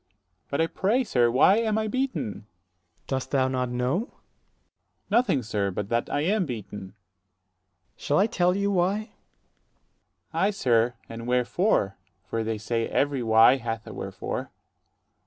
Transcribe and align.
But, 0.49 0.59
I 0.59 0.65
pray, 0.65 1.03
sir, 1.03 1.29
why 1.29 1.57
am 1.57 1.77
I 1.77 1.87
beaten? 1.87 2.25
Ant. 2.33 2.43
S. 2.43 3.05
Dost 3.05 3.29
thou 3.29 3.47
not 3.47 3.69
know? 3.69 3.99
40 3.99 4.05
Dro. 4.07 4.13
S. 4.15 5.11
Nothing, 5.11 5.43
sir, 5.43 5.69
but 5.69 5.89
that 5.89 6.09
I 6.11 6.21
am 6.21 6.47
beaten. 6.47 6.79
Ant. 6.81 6.93
S. 7.99 8.03
Shall 8.03 8.17
I 8.17 8.25
tell 8.25 8.55
you 8.57 8.71
why? 8.71 8.95
Dro. 9.03 9.03
S. 9.05 9.11
Ay, 10.33 10.49
sir, 10.49 10.93
and 11.07 11.27
wherefore; 11.27 11.97
for 12.23 12.43
they 12.43 12.57
say 12.57 12.87
every 12.87 13.21
why 13.21 13.57
hath 13.57 13.85
a 13.85 13.93
wherefore. 13.93 14.49